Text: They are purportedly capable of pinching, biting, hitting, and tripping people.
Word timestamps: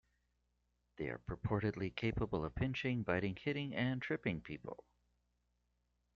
They 0.97 1.09
are 1.09 1.19
purportedly 1.27 1.95
capable 1.95 2.43
of 2.43 2.55
pinching, 2.55 3.03
biting, 3.03 3.35
hitting, 3.35 3.75
and 3.75 4.01
tripping 4.01 4.41
people. 4.41 4.83